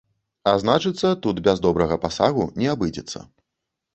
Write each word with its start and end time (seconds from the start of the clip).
А 0.51 0.53
значыцца, 0.63 1.09
тут 1.25 1.41
без 1.49 1.61
добрага 1.67 1.99
пасагу 2.05 2.47
не 2.61 2.67
абыдзецца. 2.75 3.23